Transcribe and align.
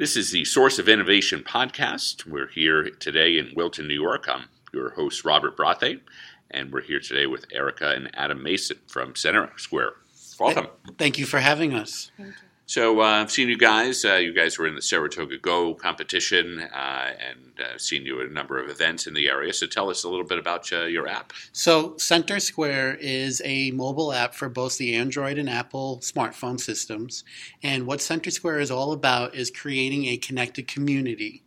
This 0.00 0.16
is 0.16 0.30
the 0.30 0.46
Source 0.46 0.78
of 0.78 0.88
Innovation 0.88 1.44
podcast. 1.46 2.24
We're 2.24 2.48
here 2.48 2.88
today 2.88 3.36
in 3.36 3.52
Wilton, 3.54 3.86
New 3.86 3.92
York. 3.92 4.30
I'm 4.30 4.46
your 4.72 4.92
host, 4.92 5.26
Robert 5.26 5.58
Brathe, 5.58 6.00
and 6.50 6.72
we're 6.72 6.80
here 6.80 7.00
today 7.00 7.26
with 7.26 7.44
Erica 7.52 7.90
and 7.90 8.10
Adam 8.14 8.42
Mason 8.42 8.78
from 8.86 9.14
Center 9.14 9.52
Square. 9.58 9.92
Welcome. 10.38 10.68
Thank 10.96 11.18
you 11.18 11.26
for 11.26 11.38
having 11.38 11.74
us. 11.74 12.10
So, 12.70 13.00
uh, 13.00 13.04
I've 13.20 13.32
seen 13.32 13.48
you 13.48 13.58
guys. 13.58 14.04
Uh, 14.04 14.14
you 14.14 14.32
guys 14.32 14.56
were 14.56 14.68
in 14.68 14.76
the 14.76 14.80
Saratoga 14.80 15.38
Go 15.38 15.74
competition 15.74 16.60
uh, 16.60 17.10
and 17.18 17.52
uh, 17.58 17.76
seen 17.78 18.06
you 18.06 18.20
at 18.20 18.28
a 18.28 18.32
number 18.32 18.62
of 18.62 18.70
events 18.70 19.08
in 19.08 19.14
the 19.14 19.28
area. 19.28 19.52
So, 19.52 19.66
tell 19.66 19.90
us 19.90 20.04
a 20.04 20.08
little 20.08 20.24
bit 20.24 20.38
about 20.38 20.72
uh, 20.72 20.82
your 20.82 21.08
app. 21.08 21.32
So, 21.50 21.96
Center 21.96 22.38
Square 22.38 22.98
is 23.00 23.42
a 23.44 23.72
mobile 23.72 24.12
app 24.12 24.36
for 24.36 24.48
both 24.48 24.78
the 24.78 24.94
Android 24.94 25.36
and 25.36 25.50
Apple 25.50 25.98
smartphone 25.98 26.60
systems. 26.60 27.24
And 27.60 27.88
what 27.88 28.00
Center 28.00 28.30
Square 28.30 28.60
is 28.60 28.70
all 28.70 28.92
about 28.92 29.34
is 29.34 29.50
creating 29.50 30.04
a 30.04 30.16
connected 30.16 30.68
community. 30.68 31.42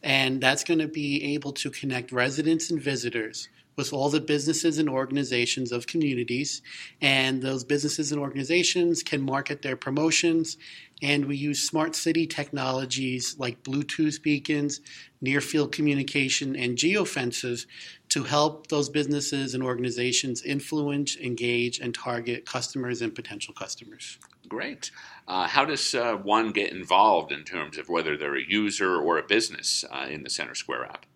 And 0.00 0.40
that's 0.40 0.62
going 0.62 0.78
to 0.78 0.86
be 0.86 1.34
able 1.34 1.54
to 1.54 1.70
connect 1.70 2.12
residents 2.12 2.70
and 2.70 2.80
visitors 2.80 3.48
with 3.78 3.92
all 3.92 4.10
the 4.10 4.20
businesses 4.20 4.76
and 4.78 4.88
organizations 4.88 5.72
of 5.72 5.86
communities. 5.86 6.60
And 7.00 7.40
those 7.40 7.64
businesses 7.64 8.12
and 8.12 8.20
organizations 8.20 9.02
can 9.04 9.22
market 9.22 9.62
their 9.62 9.76
promotions. 9.76 10.58
And 11.00 11.26
we 11.26 11.36
use 11.36 11.62
smart 11.62 11.94
city 11.94 12.26
technologies 12.26 13.36
like 13.38 13.62
Bluetooth 13.62 14.20
beacons, 14.20 14.80
near 15.20 15.40
field 15.40 15.70
communication, 15.70 16.56
and 16.56 16.76
geofences 16.76 17.66
to 18.08 18.24
help 18.24 18.66
those 18.66 18.88
businesses 18.88 19.54
and 19.54 19.62
organizations 19.62 20.42
influence, 20.42 21.16
engage, 21.16 21.78
and 21.78 21.94
target 21.94 22.44
customers 22.44 23.00
and 23.00 23.14
potential 23.14 23.54
customers. 23.54 24.18
Great. 24.48 24.90
Uh, 25.28 25.46
how 25.46 25.64
does 25.64 25.94
uh, 25.94 26.14
one 26.14 26.50
get 26.50 26.72
involved 26.72 27.30
in 27.30 27.44
terms 27.44 27.78
of 27.78 27.88
whether 27.88 28.16
they're 28.16 28.36
a 28.36 28.42
user 28.48 28.96
or 28.96 29.18
a 29.18 29.22
business 29.22 29.84
uh, 29.92 30.06
in 30.08 30.24
the 30.24 30.30
Center 30.30 30.56
Square 30.56 30.86
app? 30.86 31.06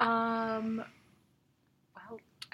Um, 0.00 0.78
well, 0.78 0.86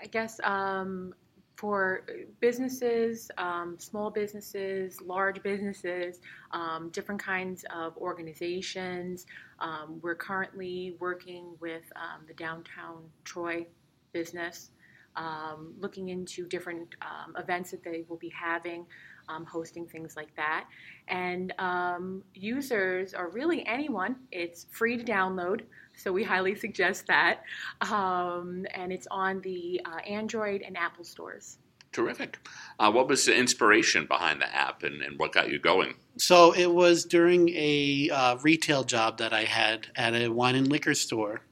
I 0.05 0.07
guess 0.07 0.39
um, 0.45 1.15
for 1.57 2.05
businesses, 2.41 3.31
um, 3.39 3.77
small 3.79 4.11
businesses, 4.11 5.01
large 5.01 5.43
businesses, 5.43 6.21
um, 6.51 6.91
different 6.91 7.23
kinds 7.23 7.65
of 7.75 7.97
organizations. 7.97 9.25
Um, 9.61 9.99
we're 10.03 10.15
currently 10.15 10.97
working 11.01 11.57
with 11.59 11.85
um, 11.97 12.27
the 12.29 12.35
downtown 12.35 13.05
Troy 13.25 13.67
business, 14.13 14.73
um, 15.17 15.73
looking 15.81 16.11
into 16.11 16.47
different 16.47 16.95
um, 17.01 17.35
events 17.39 17.71
that 17.71 17.83
they 17.83 18.05
will 18.07 18.19
be 18.19 18.31
having, 18.39 18.85
um, 19.29 19.45
hosting 19.45 19.87
things 19.87 20.17
like 20.17 20.35
that. 20.37 20.67
And 21.09 21.53
um, 21.59 22.23
users, 22.35 23.15
or 23.15 23.29
really 23.29 23.67
anyone, 23.67 24.17
it's 24.33 24.67
free 24.71 24.97
to 24.97 25.05
download. 25.05 25.63
So 25.97 26.13
we 26.13 26.25
highly 26.25 26.55
suggest 26.55 27.07
that. 27.07 27.43
Um, 27.81 28.67
and 28.75 28.93
it's 28.93 29.07
on 29.11 29.41
the 29.43 29.81
uh, 29.85 29.99
Android 29.99 30.63
and 30.63 30.77
Apple 30.77 31.05
stores. 31.05 31.59
Terrific. 31.95 32.41
Uh, 32.81 32.91
what 32.91 33.07
was 33.07 33.25
the 33.25 33.37
inspiration 33.37 34.07
behind 34.07 34.41
the 34.43 34.53
app 34.53 34.83
and, 34.83 35.01
and 35.01 35.17
what 35.17 35.31
got 35.31 35.49
you 35.49 35.61
going? 35.61 35.95
So 36.19 36.53
it 36.53 36.67
was 36.67 37.05
during 37.05 37.49
a 37.51 38.11
uh, 38.11 38.37
retail 38.43 38.83
job 38.83 39.19
that 39.19 39.33
I 39.33 39.45
had 39.45 39.87
at 39.95 40.13
a 40.13 40.29
wine 40.29 40.57
and 40.57 40.67
liquor 40.67 40.95
store, 40.95 41.43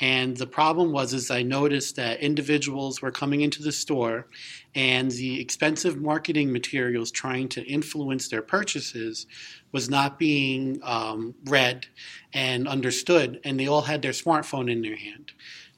and 0.00 0.36
the 0.36 0.46
problem 0.46 0.90
was 0.90 1.12
is 1.12 1.30
I 1.30 1.42
noticed 1.42 1.94
that 1.96 2.18
individuals 2.18 3.00
were 3.00 3.12
coming 3.12 3.42
into 3.42 3.62
the 3.62 3.70
store, 3.70 4.26
and 4.74 5.08
the 5.12 5.40
expensive 5.40 6.02
marketing 6.02 6.52
materials 6.52 7.12
trying 7.12 7.48
to 7.50 7.64
influence 7.64 8.26
their 8.26 8.42
purchases 8.42 9.28
was 9.70 9.88
not 9.88 10.18
being 10.18 10.80
um, 10.82 11.36
read 11.44 11.86
and 12.32 12.66
understood, 12.66 13.40
and 13.44 13.58
they 13.58 13.68
all 13.68 13.82
had 13.82 14.02
their 14.02 14.10
smartphone 14.10 14.68
in 14.68 14.82
their 14.82 14.96
hand. 14.96 15.30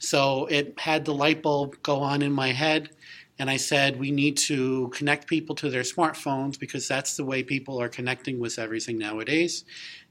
So 0.08 0.47
it 0.47 0.78
had 0.78 1.05
the 1.05 1.14
light 1.14 1.42
bulb 1.42 1.83
go 1.83 1.98
on 2.00 2.22
in 2.22 2.33
my 2.33 2.52
head 2.52 2.90
and 3.39 3.51
I 3.51 3.56
said 3.56 3.98
we 3.98 4.11
need 4.11 4.36
to 4.39 4.89
connect 4.95 5.27
people 5.27 5.55
to 5.56 5.70
their 5.70 5.83
smartphones 5.83 6.58
because 6.58 6.86
that's 6.86 7.17
the 7.17 7.24
way 7.24 7.42
people 7.42 7.80
are 7.80 7.89
connecting 7.89 8.39
with 8.39 8.58
everything 8.58 8.98
nowadays. 8.98 9.64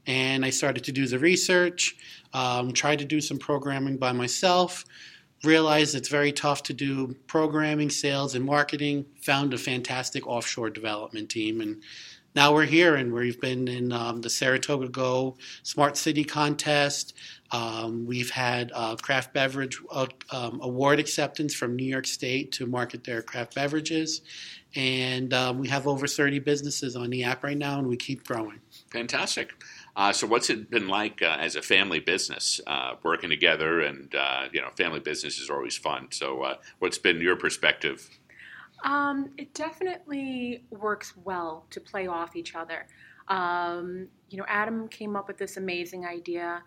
And 0.06 0.44
I 0.44 0.50
started 0.50 0.84
to 0.84 0.92
do 0.92 1.06
the 1.06 1.18
research, 1.18 1.96
um, 2.34 2.72
tried 2.72 2.98
to 2.98 3.06
do 3.06 3.20
some 3.22 3.38
programming 3.38 3.96
by 3.96 4.12
myself, 4.12 4.84
realized 5.42 5.94
it's 5.94 6.08
very 6.08 6.32
tough 6.32 6.62
to 6.64 6.74
do 6.74 7.16
programming, 7.26 7.88
sales, 7.88 8.34
and 8.34 8.44
marketing. 8.44 9.06
Found 9.22 9.54
a 9.54 9.58
fantastic 9.58 10.26
offshore 10.26 10.68
development 10.68 11.30
team, 11.30 11.62
and 11.62 11.82
now 12.34 12.52
we're 12.52 12.64
here 12.64 12.96
and 12.96 13.12
we've 13.12 13.40
been 13.40 13.68
in 13.68 13.92
um, 13.92 14.20
the 14.20 14.30
Saratoga 14.30 14.88
Go 14.88 15.36
Smart 15.62 15.96
City 15.96 16.24
Contest. 16.24 17.14
Um, 17.52 18.06
we've 18.06 18.30
had 18.30 18.72
uh, 18.74 18.96
craft 18.96 19.32
beverage 19.32 19.80
uh, 19.90 20.06
um, 20.32 20.60
award 20.60 20.98
acceptance 20.98 21.54
from 21.54 21.76
New 21.76 21.84
York 21.84 22.06
State 22.06 22.50
to 22.52 22.66
market 22.66 23.04
their 23.04 23.22
craft 23.22 23.54
beverages. 23.54 24.22
And 24.74 25.32
um, 25.32 25.58
we 25.58 25.68
have 25.68 25.86
over 25.86 26.08
30 26.08 26.40
businesses 26.40 26.96
on 26.96 27.10
the 27.10 27.22
app 27.22 27.44
right 27.44 27.56
now, 27.56 27.78
and 27.78 27.86
we 27.86 27.96
keep 27.96 28.26
growing. 28.26 28.58
Fantastic. 28.90 29.52
Uh, 29.94 30.12
so, 30.12 30.26
what's 30.26 30.50
it 30.50 30.68
been 30.68 30.88
like 30.88 31.22
uh, 31.22 31.36
as 31.38 31.54
a 31.54 31.62
family 31.62 32.00
business, 32.00 32.60
uh, 32.66 32.94
working 33.04 33.30
together? 33.30 33.80
And 33.80 34.12
uh, 34.12 34.48
you 34.52 34.60
know, 34.60 34.70
family 34.76 34.98
business 34.98 35.38
is 35.38 35.48
always 35.48 35.76
fun. 35.76 36.08
So, 36.10 36.42
uh, 36.42 36.56
what's 36.80 36.98
been 36.98 37.20
your 37.20 37.36
perspective? 37.36 38.10
Um, 38.84 39.30
it 39.38 39.54
definitely 39.54 40.64
works 40.70 41.14
well 41.24 41.66
to 41.70 41.80
play 41.80 42.06
off 42.06 42.36
each 42.36 42.54
other. 42.54 42.86
Um, 43.28 44.08
you 44.28 44.38
know, 44.38 44.44
Adam 44.46 44.88
came 44.88 45.16
up 45.16 45.26
with 45.26 45.38
this 45.38 45.56
amazing 45.56 46.04
idea. 46.04 46.62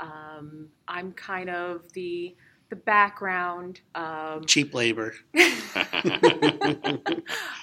Um, 0.00 0.68
I'm 0.88 1.12
kind 1.12 1.50
of 1.50 1.92
the 1.92 2.34
the 2.70 2.76
background. 2.76 3.80
Um, 3.94 4.44
Cheap 4.46 4.74
labor. 4.74 5.14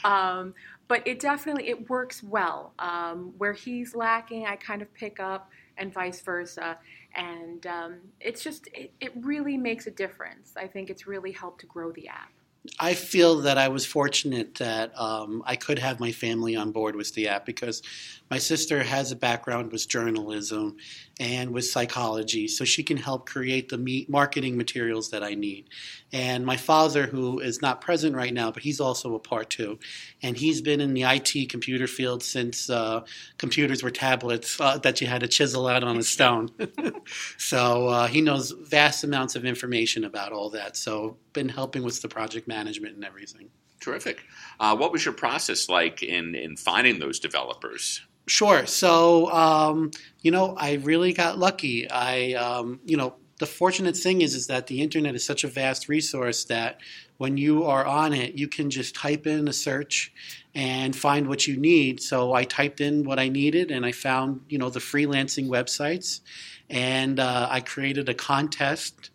um, 0.03 0.53
but 0.88 1.07
it 1.07 1.19
definitely 1.19 1.69
it 1.69 1.89
works 1.89 2.21
well. 2.23 2.73
Um, 2.79 3.33
where 3.38 3.53
he's 3.53 3.95
lacking, 3.95 4.45
I 4.45 4.55
kind 4.55 4.81
of 4.81 4.94
pick 4.94 5.19
up, 5.19 5.49
and 5.77 5.94
vice 5.94 6.21
versa. 6.21 6.77
And 7.15 7.65
um, 7.65 7.97
it's 8.19 8.44
just 8.44 8.67
it, 8.73 8.94
it 8.99 9.13
really 9.15 9.57
makes 9.57 9.88
a 9.88 9.91
difference. 9.91 10.53
I 10.57 10.67
think 10.67 10.89
it's 10.89 11.07
really 11.07 11.31
helped 11.31 11.61
to 11.61 11.67
grow 11.67 11.91
the 11.91 12.07
app. 12.07 12.31
I 12.79 12.93
feel 12.93 13.41
that 13.41 13.57
I 13.57 13.67
was 13.67 13.85
fortunate 13.85 14.55
that 14.55 14.97
um, 14.99 15.43
I 15.45 15.55
could 15.55 15.79
have 15.79 15.99
my 15.99 16.11
family 16.11 16.55
on 16.55 16.71
board 16.71 16.95
with 16.95 17.13
the 17.13 17.27
app 17.27 17.45
because 17.45 17.81
my 18.29 18.37
sister 18.37 18.83
has 18.83 19.11
a 19.11 19.15
background 19.15 19.71
with 19.71 19.87
journalism 19.87 20.77
and 21.19 21.51
with 21.51 21.65
psychology, 21.65 22.47
so 22.47 22.65
she 22.65 22.83
can 22.83 22.97
help 22.97 23.25
create 23.25 23.69
the 23.69 24.05
marketing 24.09 24.57
materials 24.57 25.11
that 25.11 25.23
I 25.23 25.33
need. 25.33 25.69
And 26.11 26.45
my 26.45 26.57
father, 26.57 27.05
who 27.05 27.39
is 27.39 27.61
not 27.61 27.79
present 27.79 28.15
right 28.15 28.33
now, 28.33 28.51
but 28.51 28.63
he's 28.63 28.81
also 28.81 29.15
a 29.15 29.19
part 29.19 29.49
too, 29.49 29.79
and 30.21 30.35
he's 30.35 30.61
been 30.61 30.81
in 30.81 30.93
the 30.93 31.03
IT 31.03 31.49
computer 31.49 31.87
field 31.87 32.21
since 32.21 32.69
uh, 32.69 33.01
computers 33.37 33.81
were 33.81 33.91
tablets 33.91 34.59
uh, 34.59 34.77
that 34.79 34.99
you 34.99 35.07
had 35.07 35.21
to 35.21 35.27
chisel 35.27 35.67
out 35.67 35.83
on 35.83 35.97
a 35.97 36.03
stone. 36.03 36.49
so 37.37 37.87
uh, 37.87 38.07
he 38.07 38.21
knows 38.21 38.51
vast 38.51 39.03
amounts 39.03 39.35
of 39.35 39.45
information 39.45 40.03
about 40.03 40.33
all 40.33 40.49
that. 40.49 40.75
So 40.75 41.17
been 41.33 41.49
helping 41.49 41.83
with 41.83 42.01
the 42.01 42.09
project 42.09 42.47
management 42.47 42.95
and 42.95 43.05
everything. 43.05 43.49
Terrific. 43.79 44.21
Uh, 44.59 44.75
what 44.75 44.91
was 44.91 45.05
your 45.05 45.13
process 45.13 45.69
like 45.69 46.01
in, 46.01 46.33
in 46.35 46.57
finding 46.57 46.99
those 46.99 47.19
developers? 47.19 48.01
Sure. 48.28 48.66
So, 48.66 49.31
um, 49.31 49.91
you 50.22 50.31
know, 50.31 50.56
I 50.58 50.74
really 50.74 51.13
got 51.13 51.38
lucky. 51.38 51.90
I, 51.90 52.34
um, 52.34 52.80
you 52.86 52.97
know, 52.97 53.16
the 53.38 53.46
fortunate 53.46 53.97
thing 53.97 54.22
is 54.22 54.34
is 54.34 54.47
that 54.47 54.68
the 54.68 54.81
internet 54.81 55.13
is 55.13 55.25
such 55.25 55.44
a 55.44 55.47
vast 55.47 55.90
resource 55.90 56.46
that 56.46 56.80
when 57.18 57.38
you 57.38 57.66
are 57.66 57.86
on 57.86 58.13
it, 58.13 58.36
you 58.36 58.47
can 58.47 58.69
just 58.69 58.96
type 58.96 59.28
in 59.28 59.47
a 59.47 59.53
search 59.53 60.12
and 60.53 60.96
find 60.96 61.28
what 61.28 61.46
you 61.46 61.58
need. 61.58 62.02
So 62.02 62.34
I 62.34 62.46
typed 62.46 62.81
in 62.81 63.03
what 63.03 63.19
I 63.19 63.30
needed, 63.30 63.72
and 63.72 63.86
I 63.86 63.91
found, 63.91 64.42
you 64.50 64.57
know, 64.57 64.69
the 64.69 64.80
freelancing 64.80 65.47
websites, 65.47 66.21
and 66.69 67.19
uh, 67.19 67.48
I 67.50 67.60
created 67.60 68.10
a 68.10 68.13
contest. 68.13 69.12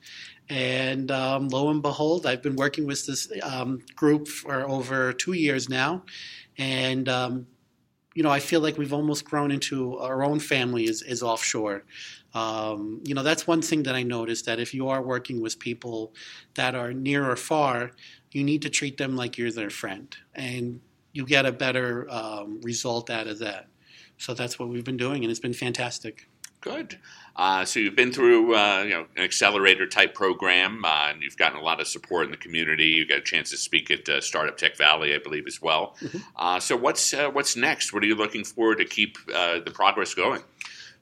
And 0.49 1.11
um, 1.11 1.49
lo 1.49 1.71
and 1.71 1.81
behold, 1.81 2.27
I've 2.27 2.43
been 2.43 2.57
working 2.57 2.87
with 2.87 3.07
this 3.07 3.31
um, 3.43 3.83
group 3.97 4.29
for 4.29 4.69
over 4.69 5.13
two 5.13 5.33
years 5.33 5.69
now, 5.69 6.05
and 6.59 7.09
um, 7.09 7.47
you 8.15 8.23
know, 8.23 8.31
I 8.31 8.41
feel 8.41 8.61
like 8.61 8.77
we've 8.77 8.93
almost 8.93 9.25
grown 9.25 9.51
into 9.51 9.97
our 9.99 10.25
own 10.25 10.41
family 10.41 10.85
is, 10.85 11.03
is 11.03 11.23
offshore. 11.23 11.85
Um, 12.35 13.01
you 13.05 13.15
know, 13.15 13.23
that's 13.23 13.47
one 13.47 13.63
thing 13.63 13.85
that 13.85 13.95
I 13.95 14.03
noticed 14.03 14.47
that 14.47 14.59
if 14.59 14.75
you 14.75 14.89
are 14.89 15.03
working 15.03 15.41
with 15.41 15.59
people 15.59 16.13
that 16.55 16.75
are 16.75 16.93
near 16.93 17.29
or 17.29 17.37
far, 17.37 17.93
you 18.33 18.45
need 18.45 18.63
to 18.63 18.71
treat 18.71 18.97
them 18.97 19.17
like 19.17 19.39
you're 19.39 19.53
their 19.53 19.71
friend, 19.71 20.17
and 20.35 20.81
you 21.13 21.25
get 21.27 21.47
a 21.47 21.53
better 21.53 22.09
um, 22.11 22.61
result 22.63 23.11
out 23.11 23.27
of 23.27 23.39
that. 23.41 23.69
So 24.19 24.35
that's 24.35 24.59
what 24.59 24.69
we've 24.69 24.85
been 24.85 24.97
doing, 24.97 25.25
and 25.25 25.31
it's 25.31 25.41
been 25.41 25.55
fantastic. 25.55 26.29
Good. 26.61 26.99
Uh, 27.37 27.65
so 27.65 27.81
you've 27.81 27.97
been 27.97 28.13
through, 28.13 28.55
uh, 28.55 28.83
you 28.83 28.91
know, 28.91 29.07
an 29.17 29.23
accelerator 29.23 29.87
type 29.87 30.15
program, 30.15 30.85
uh, 30.85 31.09
and 31.11 31.23
you've 31.23 31.37
gotten 31.39 31.59
a 31.59 31.63
lot 31.63 31.81
of 31.81 31.89
support 31.89 32.27
in 32.27 32.31
the 32.31 32.37
community. 32.37 32.87
You 32.87 33.07
got 33.07 33.19
a 33.19 33.23
chance 33.23 33.51
to 33.51 33.57
speak 33.57 33.91
at 33.91 34.07
uh, 34.09 34.21
Startup 34.21 34.57
Tech 34.57 34.77
Valley, 34.77 35.15
I 35.15 35.19
believe, 35.19 35.47
as 35.47 35.63
well. 35.63 35.97
Mm-hmm. 36.01 36.19
Uh, 36.37 36.61
so 36.61 36.77
what's 36.77 37.15
uh, 37.15 37.31
what's 37.31 37.57
next? 37.57 37.95
What 37.95 38.03
are 38.03 38.07
you 38.07 38.15
looking 38.15 38.45
for 38.45 38.75
to 38.75 38.85
keep 38.85 39.17
the 39.27 39.73
progress 39.73 40.13
going? 40.13 40.43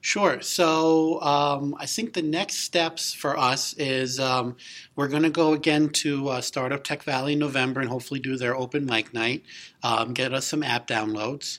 Sure. 0.00 0.40
So 0.40 1.20
um, 1.22 1.75
I 1.78 1.87
think 1.87 2.12
the 2.12 2.22
next 2.22 2.58
steps 2.58 3.12
for 3.12 3.37
us 3.37 3.72
is 3.75 4.20
um, 4.20 4.56
we're 4.94 5.08
going 5.08 5.25
to 5.25 5.31
go 5.31 5.54
again 5.54 5.88
to 5.90 6.28
uh, 6.28 6.40
Startup 6.40 6.82
Tech 6.82 7.02
Valley 7.02 7.32
in 7.32 7.40
November 7.40 7.81
and 7.81 7.90
hopefully 7.90 8.20
do 8.20 8.37
their 8.37 8.56
open 8.56 8.87
mic 8.87 9.12
night, 9.12 9.43
um, 9.82 10.14
get 10.14 10.32
us 10.32 10.46
some 10.46 10.62
app 10.62 10.87
downloads. 10.87 11.58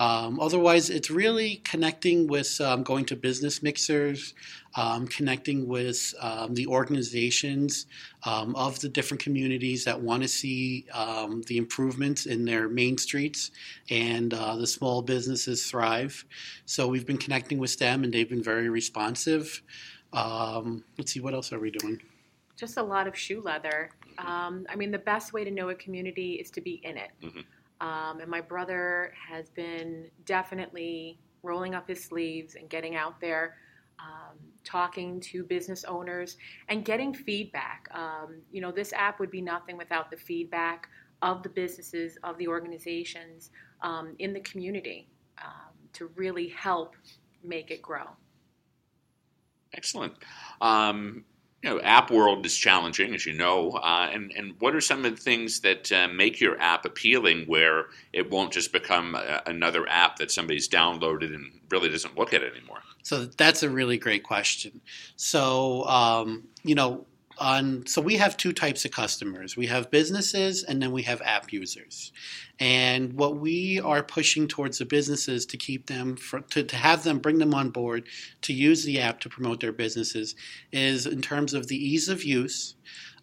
Um, 0.00 0.40
otherwise, 0.40 0.88
it's 0.88 1.10
really 1.10 1.56
connecting 1.56 2.26
with 2.26 2.58
um, 2.62 2.82
going 2.82 3.04
to 3.04 3.16
business 3.16 3.62
mixers, 3.62 4.32
um, 4.74 5.06
connecting 5.06 5.68
with 5.68 6.14
um, 6.20 6.54
the 6.54 6.66
organizations 6.66 7.84
um, 8.24 8.56
of 8.56 8.80
the 8.80 8.88
different 8.88 9.22
communities 9.22 9.84
that 9.84 10.00
want 10.00 10.22
to 10.22 10.28
see 10.28 10.86
um, 10.94 11.42
the 11.48 11.58
improvements 11.58 12.24
in 12.24 12.46
their 12.46 12.66
main 12.66 12.96
streets 12.96 13.50
and 13.90 14.32
uh, 14.32 14.56
the 14.56 14.66
small 14.66 15.02
businesses 15.02 15.70
thrive. 15.70 16.24
So 16.64 16.88
we've 16.88 17.06
been 17.06 17.18
connecting 17.18 17.58
with 17.58 17.78
them, 17.78 18.02
and 18.02 18.10
they've 18.10 18.28
been 18.28 18.42
very 18.42 18.70
responsive. 18.70 19.62
let's 20.14 21.12
see, 21.12 21.20
what 21.20 21.34
else 21.34 21.52
are 21.52 21.60
we 21.60 21.70
doing? 21.70 22.00
Just 22.56 22.78
a 22.78 22.82
lot 22.82 23.06
of 23.06 23.14
shoe 23.14 23.42
leather. 23.42 23.90
I 24.16 24.76
mean, 24.76 24.92
the 24.92 24.98
best 24.98 25.34
way 25.34 25.44
to 25.44 25.50
know 25.50 25.68
a 25.68 25.74
community 25.74 26.34
is 26.36 26.50
to 26.52 26.62
be 26.62 26.80
in 26.84 26.96
it. 26.96 27.10
Mm-hmm. 27.22 27.40
Um, 27.80 28.20
and 28.20 28.30
my 28.30 28.40
brother 28.40 29.12
has 29.28 29.48
been 29.50 30.10
definitely 30.24 31.18
rolling 31.42 31.74
up 31.74 31.88
his 31.88 32.04
sleeves 32.04 32.54
and 32.54 32.68
getting 32.68 32.96
out 32.96 33.20
there, 33.20 33.56
um, 33.98 34.36
talking 34.64 35.20
to 35.20 35.42
business 35.44 35.84
owners 35.84 36.36
and 36.68 36.84
getting 36.84 37.14
feedback. 37.14 37.88
Um, 37.92 38.42
you 38.50 38.60
know, 38.60 38.70
this 38.70 38.92
app 38.92 39.18
would 39.20 39.30
be 39.30 39.40
nothing 39.40 39.76
without 39.76 40.10
the 40.10 40.16
feedback 40.16 40.88
of 41.22 41.42
the 41.42 41.48
businesses, 41.48 42.18
of 42.24 42.36
the 42.38 42.48
organizations 42.48 43.50
um, 43.82 44.14
in 44.18 44.32
the 44.32 44.40
community 44.40 45.08
um, 45.42 45.74
to 45.94 46.10
really 46.16 46.48
help 46.48 46.96
make 47.42 47.70
it 47.70 47.80
grow. 47.80 48.04
Excellent. 49.72 50.14
Um, 50.60 51.24
you 51.62 51.68
know, 51.68 51.80
app 51.80 52.10
world 52.10 52.46
is 52.46 52.56
challenging, 52.56 53.14
as 53.14 53.26
you 53.26 53.34
know. 53.34 53.72
Uh, 53.72 54.08
and 54.12 54.32
and 54.36 54.54
what 54.60 54.74
are 54.74 54.80
some 54.80 55.04
of 55.04 55.14
the 55.14 55.20
things 55.20 55.60
that 55.60 55.92
uh, 55.92 56.08
make 56.08 56.40
your 56.40 56.58
app 56.60 56.84
appealing, 56.86 57.44
where 57.46 57.86
it 58.12 58.30
won't 58.30 58.52
just 58.52 58.72
become 58.72 59.14
a, 59.14 59.42
another 59.46 59.86
app 59.88 60.16
that 60.16 60.30
somebody's 60.30 60.68
downloaded 60.68 61.34
and 61.34 61.60
really 61.68 61.90
doesn't 61.90 62.16
look 62.16 62.32
at 62.32 62.42
anymore? 62.42 62.80
So 63.02 63.26
that's 63.26 63.62
a 63.62 63.70
really 63.70 63.98
great 63.98 64.22
question. 64.22 64.80
So 65.16 65.84
um, 65.84 66.44
you 66.62 66.74
know, 66.74 67.06
on 67.40 67.86
so 67.86 68.00
we 68.00 68.16
have 68.16 68.36
two 68.36 68.52
types 68.52 68.84
of 68.84 68.90
customers. 68.90 69.56
We 69.56 69.66
have 69.66 69.90
businesses 69.90 70.62
and 70.62 70.80
then 70.80 70.92
we 70.92 71.02
have 71.02 71.22
app 71.22 71.52
users. 71.52 72.12
And 72.58 73.14
what 73.14 73.38
we 73.38 73.80
are 73.80 74.02
pushing 74.02 74.46
towards 74.46 74.78
the 74.78 74.84
businesses 74.84 75.46
to 75.46 75.56
keep 75.56 75.86
them 75.86 76.16
for, 76.16 76.40
to, 76.40 76.62
to 76.62 76.76
have 76.76 77.02
them 77.02 77.18
bring 77.18 77.38
them 77.38 77.54
on 77.54 77.70
board 77.70 78.06
to 78.42 78.52
use 78.52 78.84
the 78.84 79.00
app 79.00 79.20
to 79.20 79.28
promote 79.28 79.60
their 79.60 79.72
businesses 79.72 80.36
is 80.70 81.06
in 81.06 81.22
terms 81.22 81.54
of 81.54 81.68
the 81.68 81.76
ease 81.76 82.08
of 82.08 82.22
use 82.22 82.74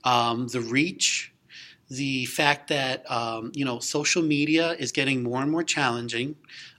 um, 0.04 0.48
the 0.48 0.62
reach 0.62 1.32
the 1.90 2.26
fact 2.26 2.68
that 2.68 3.10
um, 3.10 3.52
you 3.54 3.64
know 3.64 3.80
social 3.80 4.22
media 4.22 4.72
is 4.74 4.92
getting 4.92 5.24
more 5.24 5.42
and 5.42 5.52
more 5.52 5.64
challenging. 5.64 6.36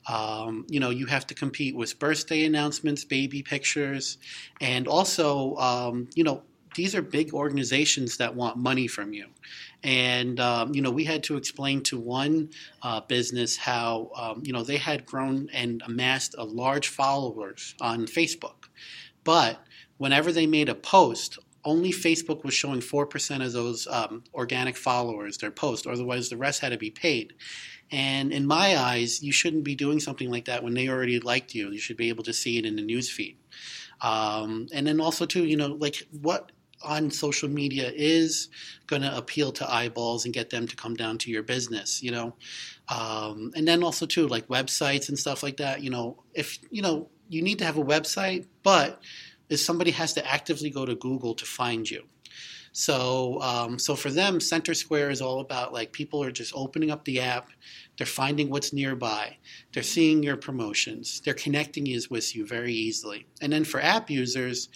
Um, 0.07 0.67
you 0.69 0.81
know, 0.81 0.91
you 0.91 1.07
have 1.07 1.27
to 1.29 1.35
compete 1.35 1.77
with 1.77 1.99
birthday 1.99 2.45
announcements, 2.45 3.05
baby 3.05 3.43
pictures, 3.43 4.17
and 4.61 4.89
also, 4.89 5.55
um, 5.57 6.09
you 6.15 6.25
know, 6.25 6.43
these 6.79 6.95
are 6.95 7.03
big 7.03 7.35
organizations 7.35 8.19
that 8.19 8.37
want 8.37 8.57
money 8.57 8.87
from 8.87 9.13
you. 9.13 9.27
And, 9.83 10.39
um, 10.39 10.73
you 10.73 10.81
know, 10.81 10.93
we 10.93 11.03
had 11.03 11.25
to 11.25 11.37
explain 11.37 11.83
to 11.83 11.99
one 11.99 12.51
uh, 12.83 13.01
business 13.01 13.57
how, 13.57 14.13
um, 14.15 14.43
you 14.45 14.53
know, 14.53 14.63
they 14.63 14.77
had 14.77 15.05
grown 15.05 15.49
and 15.53 15.83
amassed 15.85 16.37
a 16.39 16.45
large 16.45 16.87
followers 16.87 17.75
on 17.81 18.07
Facebook. 18.07 18.69
But 19.25 19.61
whenever 19.97 20.31
they 20.31 20.47
made 20.47 20.69
a 20.69 20.75
post, 20.77 21.41
only 21.65 21.91
Facebook 21.91 22.45
was 22.45 22.55
showing 22.55 22.79
4% 22.79 23.45
of 23.45 23.53
those 23.53 23.89
um, 23.89 24.23
organic 24.33 24.77
followers 24.77 25.37
their 25.39 25.51
post, 25.51 25.85
otherwise, 25.85 26.29
the 26.29 26.37
rest 26.37 26.61
had 26.61 26.71
to 26.71 26.79
be 26.79 26.93
paid. 26.93 27.35
And 27.91 28.33
in 28.33 28.47
my 28.47 28.77
eyes, 28.79 29.21
you 29.21 29.33
shouldn't 29.33 29.65
be 29.65 29.75
doing 29.75 29.99
something 29.99 30.31
like 30.31 30.45
that 30.45 30.63
when 30.63 30.75
they 30.75 30.89
already 30.89 31.19
liked 31.19 31.57
you. 31.57 31.73
You 31.73 31.81
should 31.81 31.97
be 31.97 32.09
able 32.09 32.23
to 32.23 32.33
see 32.33 32.57
it 32.57 32.65
in 32.65 32.77
the 32.77 32.87
newsfeed. 32.87 33.35
Um, 34.01 34.69
and 34.73 34.87
then 34.87 35.01
also, 35.01 35.27
too, 35.27 35.45
you 35.45 35.57
know, 35.57 35.69
like 35.69 36.07
what 36.21 36.53
on 36.83 37.11
social 37.11 37.49
media 37.49 37.91
is 37.95 38.49
going 38.87 39.03
to 39.03 39.17
appeal 39.17 39.53
to 39.53 39.71
eyeballs 39.71 40.25
and 40.25 40.35
get 40.35 40.51
them 40.51 40.67
to 40.67 40.77
come 40.77 40.95
down 40.95 41.19
to 41.19 41.31
your 41.31 41.43
business 41.43 42.03
you 42.03 42.11
know? 42.11 42.35
Um, 42.89 43.53
and 43.55 43.67
then 43.67 43.83
also 43.83 44.07
too 44.07 44.27
like 44.29 44.49
websites 44.49 45.09
and 45.09 45.19
stuff 45.19 45.43
like 45.43 45.59
that 45.59 45.83
you 45.83 45.91
know 45.91 46.23
if 46.35 46.59
you 46.71 46.83
know 46.83 47.09
you 47.29 47.43
need 47.43 47.59
to 47.59 47.65
have 47.65 47.77
a 47.77 47.85
website 47.85 48.47
but 48.63 49.01
if 49.49 49.61
somebody 49.61 49.91
has 49.93 50.13
to 50.15 50.27
actively 50.27 50.71
go 50.71 50.85
to 50.85 50.95
google 50.95 51.35
to 51.35 51.45
find 51.45 51.91
you. 51.91 52.05
So 52.73 53.41
um, 53.43 53.79
so 53.79 53.97
for 53.97 54.11
them 54.11 54.41
center 54.41 54.75
square 54.75 55.11
is 55.11 55.21
all 55.21 55.41
about 55.41 55.73
like 55.73 55.93
people 55.93 56.23
are 56.23 56.31
just 56.31 56.53
opening 56.55 56.91
up 56.91 57.05
the 57.05 57.21
app 57.21 57.49
they're 57.97 58.07
finding 58.07 58.51
what's 58.51 58.73
nearby 58.73 59.37
they're 59.73 59.83
seeing 59.83 60.23
your 60.23 60.37
promotions 60.37 61.21
they're 61.25 61.35
connecting 61.35 61.87
you 61.87 62.01
with 62.11 62.37
you 62.37 62.47
very 62.47 62.73
easily. 62.73 63.27
And 63.41 63.53
then 63.53 63.65
for 63.65 63.81
app 63.81 64.11
users 64.11 64.69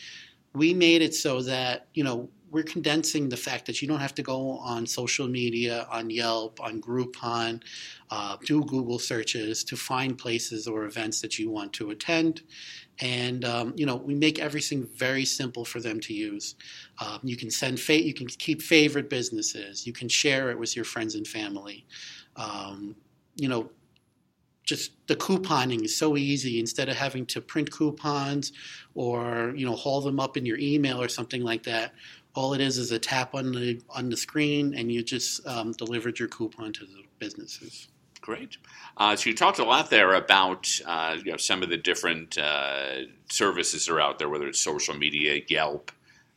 we 0.55 0.75
made 0.75 1.03
it 1.03 1.15
so 1.15 1.43
that 1.43 1.89
you 1.95 2.05
know 2.05 2.29
we're 2.53 2.63
condensing 2.63 3.31
the 3.31 3.37
fact 3.37 3.65
that 3.65 3.81
you 3.81 3.89
don't 3.89 4.01
have 4.01 4.15
to 4.15 4.23
go 4.23 4.59
on 4.59 4.87
social 4.87 5.27
media, 5.27 5.87
on 5.91 6.11
Yelp, 6.11 6.61
on 6.61 6.83
Groupon, 6.83 7.63
uh, 8.11 8.37
do 8.45 8.63
Google 8.65 8.99
searches 8.99 9.65
to 9.65 9.75
find 9.75 10.19
places 10.19 10.69
or 10.69 10.85
events 10.85 11.23
that 11.23 11.39
you 11.39 11.51
want 11.51 11.73
to 11.73 11.91
attend. 11.91 12.43
And 13.01 13.47
um, 13.47 13.73
you 13.75 13.87
know, 13.87 13.97
we 13.97 14.15
make 14.15 14.39
everything 14.39 14.87
very 14.95 15.25
simple 15.25 15.65
for 15.65 15.81
them 15.81 15.99
to 16.01 16.13
use. 16.13 16.55
Um, 17.01 17.21
you 17.23 17.39
can 17.39 17.51
send, 17.51 17.81
fa- 17.81 18.03
you 18.03 18.13
can 18.13 18.27
keep 18.27 18.61
favorite 18.61 19.09
businesses. 19.09 19.87
You 19.87 19.95
can 19.95 20.11
share 20.11 20.51
it 20.51 20.59
with 20.59 20.77
your 20.77 20.85
friends 20.85 21.15
and 21.15 21.27
family. 21.27 21.87
Um, 22.37 22.95
you 23.35 23.49
know, 23.49 23.71
just 24.65 24.93
the 25.09 25.17
couponing 25.17 25.85
is 25.85 25.97
so 25.97 26.17
easy. 26.17 26.61
Instead 26.61 26.89
of 26.89 26.97
having 26.97 27.27
to 27.27 27.41
print 27.41 27.71
coupons 27.71 28.53
or 28.95 29.53
you 29.57 29.67
know 29.67 29.75
haul 29.75 30.01
them 30.01 30.21
up 30.21 30.37
in 30.37 30.47
your 30.47 30.59
email 30.59 31.01
or 31.01 31.09
something 31.09 31.43
like 31.43 31.63
that 31.65 31.93
all 32.35 32.55
it 32.55 32.61
is 32.61 32.79
is 32.79 32.93
a 32.93 32.99
tap 32.99 33.35
on 33.35 33.53
the 33.53 33.81
on 33.91 34.09
the 34.09 34.17
screen 34.17 34.75
and 34.75 34.91
you 34.91 35.03
just 35.03 35.47
um, 35.47 35.73
delivered 35.73 36.19
your 36.19 36.29
coupon 36.29 36.73
to 36.73 36.85
the 36.87 37.03
businesses. 37.19 37.89
Great. 38.21 38.57
Uh, 38.97 39.17
so 39.17 39.31
you 39.31 39.37
talked 39.37 39.59
a 39.59 39.65
lot 39.65 39.91
there 39.91 40.15
about 40.15 40.69
uh, 40.87 41.17
you 41.23 41.31
know 41.33 41.37
some 41.37 41.63
of 41.63 41.69
the 41.69 41.77
different 41.77 42.39
uh, 42.39 43.03
services 43.31 43.87
that 43.87 43.93
are 43.93 44.01
out 44.01 44.19
there 44.19 44.29
whether 44.29 44.47
it's 44.47 44.61
social 44.61 44.95
media 44.95 45.41
yelp 45.49 45.91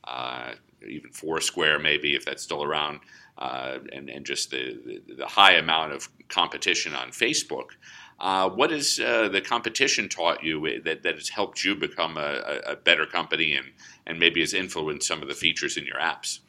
uh, 0.05 0.51
even 0.87 1.11
foursquare 1.11 1.79
maybe 1.79 2.15
if 2.15 2.25
that's 2.25 2.43
still 2.43 2.63
around 2.63 2.99
uh, 3.37 3.77
and, 3.91 4.09
and 4.09 4.25
just 4.25 4.51
the, 4.51 5.01
the, 5.07 5.15
the 5.15 5.25
high 5.25 5.53
amount 5.53 5.91
of 5.91 6.09
competition 6.27 6.93
on 6.95 7.09
facebook 7.09 7.71
uh, 8.19 8.49
what 8.49 8.71
has 8.71 8.99
uh, 8.99 9.27
the 9.27 9.41
competition 9.41 10.07
taught 10.07 10.43
you 10.43 10.81
that, 10.83 11.03
that 11.03 11.15
has 11.15 11.29
helped 11.29 11.63
you 11.63 11.75
become 11.75 12.17
a, 12.17 12.61
a, 12.65 12.75
better 12.77 13.05
company 13.05 13.55
and, 13.55 13.67
and 14.07 14.17
maybe 14.17 14.39
has 14.39 14.53
influenced 14.53 15.05
some 15.05 15.21
of 15.21 15.27
the 15.27 15.33
features 15.33 15.75
in 15.75 15.85
your 15.85 15.97
apps? 15.97 16.39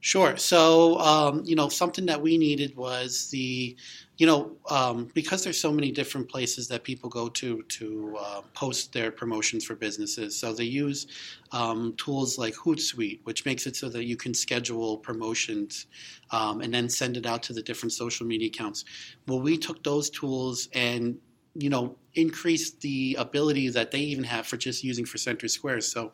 Sure. 0.00 0.36
So, 0.36 0.96
um, 0.98 1.42
you 1.44 1.56
know, 1.56 1.68
something 1.68 2.06
that 2.06 2.22
we 2.22 2.38
needed 2.38 2.76
was 2.76 3.30
the 3.30 3.76
you 4.18 4.26
know, 4.26 4.56
um, 4.68 5.08
because 5.14 5.44
there's 5.44 5.60
so 5.60 5.72
many 5.72 5.92
different 5.92 6.28
places 6.28 6.66
that 6.68 6.82
people 6.82 7.08
go 7.08 7.28
to 7.28 7.62
to 7.62 8.16
uh, 8.20 8.40
post 8.52 8.92
their 8.92 9.12
promotions 9.12 9.64
for 9.64 9.76
businesses, 9.76 10.36
so 10.36 10.52
they 10.52 10.64
use 10.64 11.06
um, 11.52 11.94
tools 11.96 12.36
like 12.36 12.54
Hootsuite, 12.54 13.20
which 13.22 13.46
makes 13.46 13.66
it 13.66 13.76
so 13.76 13.88
that 13.88 14.04
you 14.04 14.16
can 14.16 14.34
schedule 14.34 14.98
promotions 14.98 15.86
um, 16.32 16.60
and 16.60 16.74
then 16.74 16.88
send 16.88 17.16
it 17.16 17.26
out 17.26 17.44
to 17.44 17.52
the 17.52 17.62
different 17.62 17.92
social 17.92 18.26
media 18.26 18.48
accounts. 18.48 18.84
Well, 19.28 19.40
we 19.40 19.56
took 19.56 19.84
those 19.84 20.10
tools 20.10 20.68
and 20.74 21.16
you 21.58 21.68
know 21.68 21.96
increase 22.14 22.70
the 22.70 23.16
ability 23.18 23.68
that 23.68 23.90
they 23.90 24.00
even 24.00 24.24
have 24.24 24.46
for 24.46 24.56
just 24.56 24.82
using 24.82 25.04
for 25.04 25.18
Center 25.18 25.48
squares. 25.48 25.90
So 25.90 26.12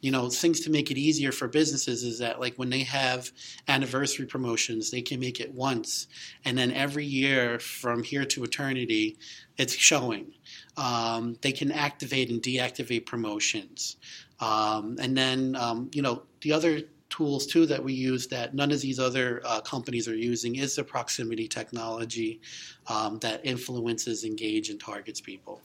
you 0.00 0.10
know 0.10 0.28
things 0.28 0.60
to 0.60 0.70
make 0.70 0.90
it 0.90 0.98
easier 0.98 1.32
for 1.32 1.48
businesses 1.48 2.02
is 2.02 2.18
that 2.18 2.40
like 2.40 2.54
when 2.56 2.70
they 2.70 2.82
have 2.82 3.30
anniversary 3.68 4.26
promotions 4.26 4.90
they 4.90 5.02
can 5.02 5.20
make 5.20 5.40
it 5.40 5.52
once 5.52 6.06
and 6.44 6.56
then 6.56 6.72
every 6.72 7.04
year 7.04 7.58
from 7.58 8.02
here 8.02 8.24
to 8.24 8.42
eternity 8.42 9.16
it's 9.58 9.74
showing 9.74 10.32
um, 10.76 11.36
they 11.42 11.52
can 11.52 11.70
activate 11.70 12.30
and 12.30 12.42
deactivate 12.42 13.04
promotions 13.06 13.96
um, 14.40 14.96
and 15.00 15.16
then 15.16 15.54
um, 15.56 15.90
you 15.92 16.02
know 16.02 16.22
the 16.40 16.52
other 16.52 16.80
tools 17.10 17.46
too 17.46 17.66
that 17.66 17.82
we 17.82 17.92
use 17.92 18.26
that 18.28 18.54
none 18.54 18.70
of 18.70 18.80
these 18.80 18.98
other 18.98 19.42
uh, 19.44 19.60
companies 19.60 20.08
are 20.08 20.16
using 20.16 20.56
is 20.56 20.76
the 20.76 20.84
proximity 20.84 21.46
technology 21.46 22.40
um, 22.86 23.18
that 23.18 23.44
influences 23.44 24.24
engage 24.24 24.70
and 24.70 24.80
targets 24.80 25.20
people 25.20 25.60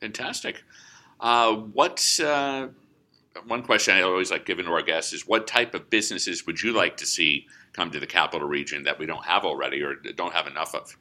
fantastic 0.00 0.62
uh, 1.20 1.54
what 1.54 2.20
uh 2.24 2.68
one 3.46 3.62
question 3.62 3.94
I 3.94 4.02
always 4.02 4.30
like 4.30 4.44
giving 4.44 4.66
to 4.66 4.72
our 4.72 4.82
guests 4.82 5.12
is 5.12 5.26
what 5.26 5.46
type 5.46 5.74
of 5.74 5.88
businesses 5.90 6.46
would 6.46 6.62
you 6.62 6.72
like 6.72 6.96
to 6.98 7.06
see 7.06 7.46
come 7.72 7.90
to 7.90 8.00
the 8.00 8.06
capital 8.06 8.46
region 8.46 8.82
that 8.84 8.98
we 8.98 9.06
don't 9.06 9.24
have 9.24 9.44
already 9.44 9.82
or 9.82 9.94
don't 9.94 10.32
have 10.32 10.46
enough 10.46 10.74
of? 10.74 10.96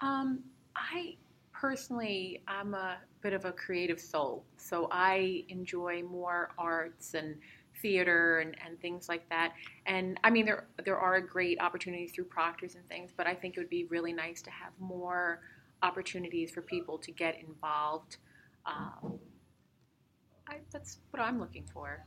Um, 0.00 0.40
I 0.76 1.16
personally, 1.52 2.42
I'm 2.46 2.74
a 2.74 2.98
bit 3.22 3.32
of 3.32 3.44
a 3.46 3.52
creative 3.52 3.98
soul, 3.98 4.44
so 4.58 4.88
I 4.90 5.44
enjoy 5.48 6.02
more 6.02 6.50
arts 6.58 7.14
and 7.14 7.36
theater 7.82 8.38
and, 8.40 8.56
and 8.64 8.80
things 8.80 9.08
like 9.08 9.28
that. 9.28 9.52
And 9.86 10.18
I 10.24 10.30
mean, 10.30 10.46
there 10.46 10.66
there 10.84 10.98
are 10.98 11.20
great 11.20 11.60
opportunities 11.60 12.12
through 12.12 12.24
proctors 12.24 12.74
and 12.74 12.86
things, 12.88 13.12
but 13.16 13.26
I 13.26 13.34
think 13.34 13.56
it 13.56 13.60
would 13.60 13.70
be 13.70 13.84
really 13.86 14.12
nice 14.12 14.42
to 14.42 14.50
have 14.50 14.72
more 14.78 15.40
opportunities 15.82 16.50
for 16.50 16.62
people 16.62 16.98
to 16.98 17.12
get 17.12 17.38
involved. 17.46 18.16
Um, 18.64 19.18
I, 20.48 20.56
that's 20.70 20.98
what 21.10 21.22
I'm 21.22 21.38
looking 21.38 21.64
for. 21.72 22.04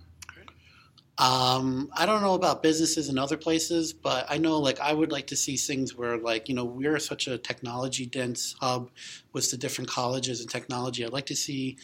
Um, 1.17 1.89
I 1.97 2.05
don't 2.05 2.21
know 2.21 2.33
about 2.33 2.63
businesses 2.63 3.09
and 3.09 3.19
other 3.19 3.35
places, 3.35 3.91
but 3.91 4.25
I 4.29 4.37
know 4.37 4.57
like 4.57 4.79
I 4.79 4.93
would 4.93 5.11
like 5.11 5.27
to 5.27 5.35
see 5.35 5.57
things 5.57 5.93
where 5.93 6.17
like 6.17 6.47
you 6.47 6.55
know 6.55 6.63
we're 6.63 6.97
such 6.97 7.27
a 7.27 7.37
technology 7.37 8.05
dense 8.05 8.55
hub 8.61 8.89
with 9.33 9.51
the 9.51 9.57
different 9.57 9.89
colleges 9.89 10.39
and 10.39 10.49
technology. 10.49 11.03
I'd 11.03 11.11
like 11.11 11.25
to 11.25 11.35
see 11.35 11.77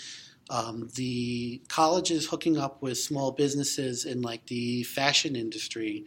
um, 0.49 0.89
the 0.95 1.61
colleges 1.67 2.27
hooking 2.27 2.57
up 2.57 2.81
with 2.81 2.97
small 2.97 3.31
businesses 3.31 4.05
in 4.05 4.21
like 4.21 4.45
the 4.47 4.83
fashion 4.83 5.35
industry 5.35 6.05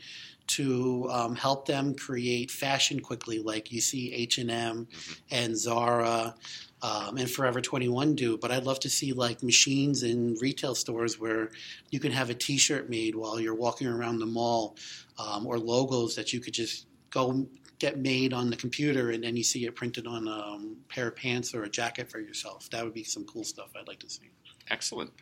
to 0.48 1.08
um, 1.10 1.34
help 1.36 1.66
them 1.66 1.94
create 1.94 2.50
fashion 2.50 3.00
quickly, 3.00 3.38
like 3.38 3.70
you 3.70 3.80
see 3.80 4.12
H 4.12 4.38
and 4.38 4.50
M 4.50 4.88
and 5.30 5.56
Zara 5.56 6.34
um, 6.80 7.18
and 7.18 7.30
Forever 7.30 7.60
21 7.60 8.14
do. 8.14 8.38
But 8.38 8.50
I'd 8.50 8.64
love 8.64 8.80
to 8.80 8.88
see 8.88 9.12
like 9.12 9.42
machines 9.42 10.02
in 10.02 10.36
retail 10.40 10.74
stores 10.74 11.20
where 11.20 11.50
you 11.90 12.00
can 12.00 12.12
have 12.12 12.30
a 12.30 12.34
T-shirt 12.34 12.88
made 12.88 13.14
while 13.14 13.38
you're 13.38 13.54
walking 13.54 13.86
around 13.86 14.20
the 14.20 14.26
mall, 14.26 14.76
um, 15.18 15.46
or 15.46 15.58
logos 15.58 16.16
that 16.16 16.32
you 16.32 16.40
could 16.40 16.54
just 16.54 16.86
go 17.10 17.46
get 17.78 17.98
made 17.98 18.32
on 18.32 18.50
the 18.50 18.56
computer 18.56 19.10
and 19.10 19.22
then 19.22 19.36
you 19.36 19.44
see 19.44 19.64
it 19.64 19.74
printed 19.74 20.06
on 20.06 20.26
a 20.26 20.58
pair 20.92 21.08
of 21.08 21.16
pants 21.16 21.54
or 21.54 21.64
a 21.64 21.68
jacket 21.68 22.10
for 22.10 22.20
yourself. 22.20 22.68
That 22.70 22.84
would 22.84 22.94
be 22.94 23.04
some 23.04 23.24
cool 23.24 23.44
stuff 23.44 23.70
I'd 23.78 23.88
like 23.88 24.00
to 24.00 24.10
see. 24.10 24.30
Excellent. 24.70 25.12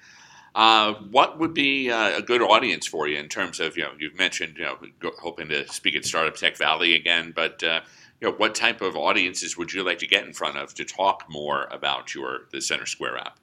Uh, 0.54 0.94
what 1.10 1.38
would 1.38 1.52
be 1.52 1.90
uh, 1.90 2.16
a 2.16 2.22
good 2.22 2.40
audience 2.40 2.86
for 2.86 3.06
you 3.06 3.18
in 3.18 3.28
terms 3.28 3.60
of 3.60 3.76
you 3.76 3.82
know 3.82 3.90
you've 3.98 4.16
mentioned 4.16 4.56
you 4.56 4.64
know 4.64 4.78
hoping 5.18 5.48
to 5.48 5.68
speak 5.68 5.94
at 5.94 6.04
Startup 6.04 6.34
Tech 6.34 6.56
Valley 6.56 6.94
again, 6.94 7.30
but 7.36 7.62
uh, 7.62 7.80
you 8.22 8.28
know 8.28 8.34
what 8.36 8.54
type 8.54 8.80
of 8.80 8.96
audiences 8.96 9.58
would 9.58 9.70
you 9.70 9.84
like 9.84 9.98
to 9.98 10.06
get 10.06 10.24
in 10.24 10.32
front 10.32 10.56
of 10.56 10.72
to 10.74 10.84
talk 10.84 11.24
more 11.28 11.68
about 11.70 12.14
your 12.14 12.46
the 12.52 12.62
Center 12.62 12.86
Square 12.86 13.18
app? 13.18 13.38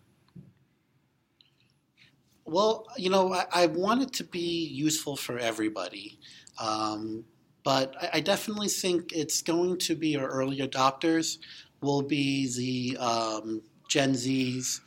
Well, 2.45 2.87
you 2.97 3.11
know, 3.11 3.31
I, 3.31 3.45
I 3.53 3.65
want 3.67 4.01
it 4.01 4.13
to 4.13 4.23
be 4.23 4.65
useful 4.65 5.15
for 5.15 5.37
everybody. 5.37 6.17
Um, 6.59 7.25
but 7.63 7.95
I, 8.01 8.17
I, 8.17 8.19
definitely 8.19 8.67
think 8.67 9.11
it's 9.13 9.41
going 9.41 9.77
to 9.79 9.95
be 9.95 10.17
our 10.17 10.27
early 10.27 10.57
adopters 10.57 11.37
will 11.81 12.01
be 12.01 12.47
the 12.55 12.97
um, 12.97 13.61
Gen 13.87 14.13
Zs 14.13 14.79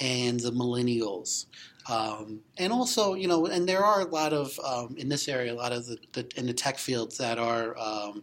and 0.00 0.40
the 0.40 0.50
millennials. 0.50 1.46
Um, 1.88 2.40
and 2.56 2.72
also, 2.72 3.14
you 3.14 3.28
know, 3.28 3.46
and 3.46 3.68
there 3.68 3.84
are 3.84 4.00
a 4.00 4.06
lot 4.06 4.32
of 4.32 4.58
um, 4.64 4.96
in 4.96 5.08
this 5.08 5.28
area, 5.28 5.52
a 5.52 5.54
lot 5.54 5.72
of 5.72 5.86
the, 5.86 5.98
the, 6.12 6.30
in 6.36 6.46
the 6.46 6.54
tech 6.54 6.78
fields 6.78 7.18
that 7.18 7.38
are, 7.38 7.76
um, 7.78 8.22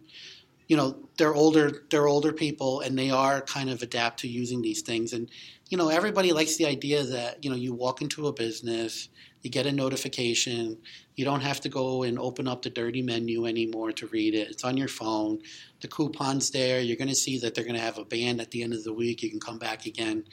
you 0.67 0.75
know, 0.75 0.97
they're 1.17 1.35
older, 1.35 1.83
they're 1.91 2.07
older 2.07 2.33
people, 2.33 2.81
and 2.81 2.97
they 2.97 3.11
are 3.11 3.41
kind 3.41 3.69
of 3.69 3.83
adapt 3.83 4.21
to 4.21 4.27
using 4.27 4.61
these 4.61 4.81
things. 4.81 5.13
And 5.13 5.29
you 5.69 5.77
know, 5.77 5.89
everybody 5.89 6.33
likes 6.33 6.57
the 6.57 6.65
idea 6.65 7.03
that 7.03 7.43
you 7.43 7.49
know 7.49 7.55
you 7.55 7.73
walk 7.73 8.01
into 8.01 8.27
a 8.27 8.33
business, 8.33 9.09
you 9.41 9.49
get 9.49 9.65
a 9.65 9.71
notification, 9.71 10.77
you 11.15 11.25
don't 11.25 11.41
have 11.41 11.59
to 11.61 11.69
go 11.69 12.03
and 12.03 12.19
open 12.19 12.47
up 12.47 12.61
the 12.61 12.69
dirty 12.69 13.01
menu 13.01 13.45
anymore 13.45 13.91
to 13.93 14.07
read 14.07 14.35
it. 14.35 14.49
It's 14.49 14.63
on 14.63 14.77
your 14.77 14.87
phone. 14.87 15.39
The 15.81 15.87
coupon's 15.87 16.51
there. 16.51 16.79
You're 16.79 16.97
going 16.97 17.07
to 17.07 17.15
see 17.15 17.39
that 17.39 17.55
they're 17.55 17.63
going 17.63 17.75
to 17.75 17.81
have 17.81 17.97
a 17.97 18.05
band 18.05 18.39
at 18.39 18.51
the 18.51 18.63
end 18.63 18.73
of 18.73 18.83
the 18.83 18.93
week. 18.93 19.23
You 19.23 19.29
can 19.29 19.39
come 19.39 19.57
back 19.57 19.85
again. 19.85 20.25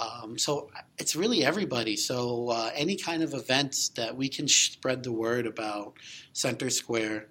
Um, 0.00 0.38
so 0.38 0.70
it's 0.98 1.16
really 1.16 1.44
everybody. 1.44 1.96
So 1.96 2.50
uh, 2.50 2.70
any 2.74 2.96
kind 2.96 3.22
of 3.22 3.34
events 3.34 3.88
that 3.90 4.16
we 4.16 4.28
can 4.28 4.46
spread 4.46 5.02
the 5.02 5.12
word 5.12 5.46
about 5.46 5.94
Center 6.32 6.70
Square, 6.70 7.28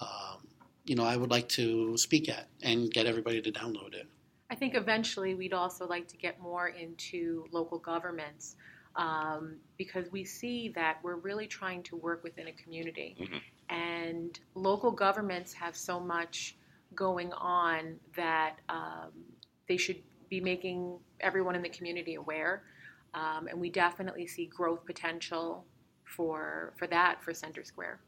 um, 0.00 0.46
you 0.84 0.94
know, 0.94 1.04
I 1.04 1.16
would 1.16 1.30
like 1.30 1.48
to 1.50 1.96
speak 1.96 2.28
at 2.28 2.48
and 2.62 2.90
get 2.90 3.06
everybody 3.06 3.40
to 3.40 3.52
download 3.52 3.94
it. 3.94 4.08
I 4.50 4.54
think 4.54 4.74
eventually 4.74 5.34
we'd 5.34 5.54
also 5.54 5.86
like 5.86 6.08
to 6.08 6.16
get 6.18 6.38
more 6.38 6.68
into 6.68 7.46
local 7.52 7.78
governments 7.78 8.56
um, 8.96 9.56
because 9.78 10.10
we 10.12 10.24
see 10.24 10.68
that 10.70 10.98
we're 11.02 11.16
really 11.16 11.46
trying 11.46 11.82
to 11.84 11.96
work 11.96 12.22
within 12.22 12.48
a 12.48 12.52
community. 12.52 13.16
Mm-hmm. 13.20 13.74
And 13.74 14.38
local 14.54 14.90
governments 14.90 15.52
have 15.54 15.76
so 15.76 15.98
much 15.98 16.56
going 16.94 17.32
on 17.32 17.96
that 18.16 18.56
um, 18.68 19.10
they 19.68 19.76
should 19.76 19.96
be 20.28 20.40
making 20.40 20.98
everyone 21.20 21.54
in 21.54 21.62
the 21.62 21.68
community 21.68 22.14
aware. 22.14 22.62
Um, 23.14 23.48
and 23.48 23.60
we 23.60 23.70
definitely 23.70 24.26
see 24.26 24.46
growth 24.46 24.84
potential 24.84 25.64
for, 26.04 26.72
for 26.76 26.86
that 26.88 27.22
for 27.22 27.32
Center 27.32 27.64
Square. 27.64 28.00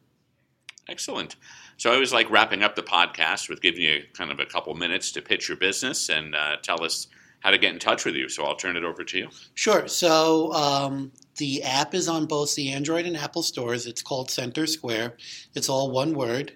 Excellent. 0.88 1.37
So 1.79 1.93
I 1.93 1.99
was 1.99 2.12
like 2.12 2.31
wrapping 2.31 2.62
up 2.62 2.76
the 2.76 2.83
podcast 2.83 3.49
with 3.49 3.62
giving 3.62 3.83
you 3.83 4.03
kind 4.12 4.31
of 4.31 4.38
a 4.38 4.47
couple 4.47 4.75
minutes 4.75 5.12
to 5.12 5.23
pitch 5.23 5.49
your 5.49 5.57
business 5.57 6.11
and 6.11 6.35
uh, 6.35 6.57
tell 6.62 6.85
us 6.85 7.09
how 7.45 7.51
to 7.51 7.59
get 7.59 7.75
in 7.75 7.79
touch 7.79 8.07
with 8.07 8.17
you. 8.17 8.27
So 8.31 8.43
I'll 8.45 8.57
turn 8.57 8.75
it 8.75 8.85
over 8.85 9.05
to 9.05 9.19
you. 9.19 9.29
Sure. 9.53 9.87
So 9.87 10.51
um, 10.55 11.13
the 11.37 11.63
app 11.63 11.95
is 11.95 12.09
on 12.09 12.25
both 12.25 12.55
the 12.55 12.73
Android 12.73 13.05
and 13.05 13.19
Apple 13.19 13.43
stores. 13.43 13.87
It's 13.87 14.01
called 14.01 14.31
Center 14.31 14.67
Square. 14.67 15.19
It's 15.55 15.69
all 15.69 15.91
one 15.91 16.15
word. 16.15 16.55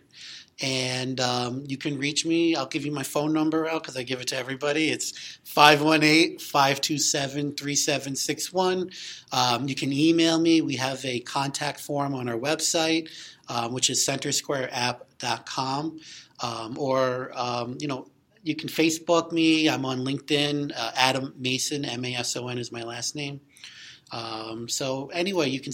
And 0.61 1.21
um, 1.21 1.62
you 1.68 1.76
can 1.76 1.99
reach 1.99 2.25
me. 2.25 2.57
I'll 2.57 2.66
give 2.66 2.87
you 2.87 2.90
my 2.90 3.02
phone 3.02 3.35
number 3.35 3.68
out 3.68 3.83
because 3.83 3.99
I 3.99 4.02
give 4.02 4.23
it 4.23 4.28
to 4.28 4.37
everybody. 4.38 4.88
It's 4.88 5.38
518 5.45 6.38
527 6.38 7.54
3761. 7.54 8.90
Um, 9.30 9.68
you 9.68 9.75
can 9.75 9.92
email 9.92 10.40
me. 10.40 10.62
We 10.62 10.76
have 10.76 11.04
a 11.04 11.21
contact 11.21 11.80
form 11.80 12.14
on 12.14 12.30
our 12.30 12.38
website, 12.38 13.11
um, 13.49 13.75
which 13.75 13.90
is 13.90 14.04
centersquareapp.com. 14.04 16.00
Um, 16.40 16.78
or, 16.78 17.33
um, 17.35 17.76
you 17.78 17.88
know, 17.88 18.07
you 18.42 18.54
can 18.54 18.68
Facebook 18.68 19.33
me. 19.33 19.68
I'm 19.68 19.85
on 19.85 20.04
LinkedIn. 20.04 20.73
Uh, 20.76 20.90
Adam 20.97 21.35
Mason, 21.38 21.85
M 21.85 22.04
A 22.04 22.14
S 22.14 22.37
O 22.37 22.49
N, 22.49 22.59
is 22.59 22.73
my 22.73 22.83
last 22.83 23.14
name. 23.14 23.40
Um, 24.12 24.68
so 24.68 25.09
anyway, 25.09 25.49
you 25.49 25.61
can 25.61 25.73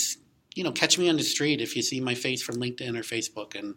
you 0.54 0.64
know 0.64 0.73
catch 0.73 0.99
me 0.99 1.09
on 1.09 1.16
the 1.16 1.23
street 1.23 1.61
if 1.61 1.76
you 1.76 1.83
see 1.83 2.00
my 2.00 2.14
face 2.14 2.42
from 2.42 2.56
LinkedIn 2.56 2.97
or 2.97 3.02
Facebook, 3.02 3.59
and 3.59 3.75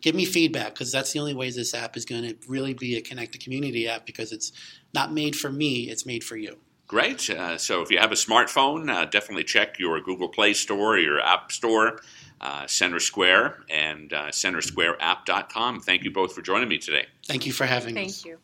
give 0.00 0.14
me 0.14 0.24
feedback 0.24 0.74
because 0.74 0.92
that's 0.92 1.12
the 1.12 1.18
only 1.18 1.34
way 1.34 1.50
this 1.50 1.74
app 1.74 1.96
is 1.96 2.04
going 2.04 2.22
to 2.22 2.36
really 2.48 2.74
be 2.74 2.96
a 2.96 3.00
connected 3.00 3.42
community 3.42 3.88
app 3.88 4.06
because 4.06 4.32
it's 4.32 4.52
not 4.94 5.12
made 5.12 5.36
for 5.36 5.50
me; 5.50 5.90
it's 5.90 6.06
made 6.06 6.24
for 6.24 6.36
you. 6.36 6.58
Great. 6.92 7.30
Uh, 7.30 7.56
so 7.56 7.80
if 7.80 7.90
you 7.90 7.98
have 7.98 8.12
a 8.12 8.16
smartphone, 8.16 8.90
uh, 8.90 9.06
definitely 9.06 9.44
check 9.44 9.78
your 9.78 9.98
Google 10.02 10.28
Play 10.28 10.52
Store 10.52 10.96
or 10.96 10.98
your 10.98 11.22
App 11.22 11.50
Store. 11.50 12.02
Uh, 12.38 12.66
Center 12.66 13.00
Square 13.00 13.64
and 13.70 14.12
uh, 14.12 14.26
centersquareapp.com. 14.26 15.80
Thank 15.80 16.04
you 16.04 16.10
both 16.10 16.34
for 16.34 16.42
joining 16.42 16.68
me 16.68 16.76
today. 16.76 17.06
Thank 17.24 17.46
you 17.46 17.52
for 17.54 17.64
having 17.64 17.94
Thank 17.94 18.08
us. 18.10 18.22
Thank 18.22 18.32
you. 18.32 18.38